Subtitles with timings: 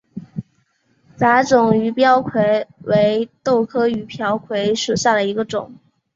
[1.15, 5.75] 杂种鱼鳔槐为豆科鱼鳔槐属下的一个种。